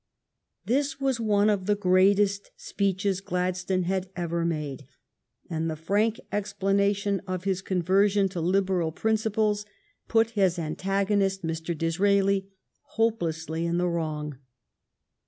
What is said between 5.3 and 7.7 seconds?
and the frank explanation of his